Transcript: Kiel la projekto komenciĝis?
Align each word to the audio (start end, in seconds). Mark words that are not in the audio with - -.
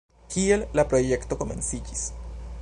Kiel 0.35 0.63
la 0.79 0.85
projekto 0.93 1.39
komenciĝis? 1.43 2.07